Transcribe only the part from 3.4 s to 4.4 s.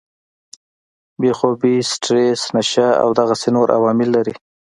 نور عوامل لري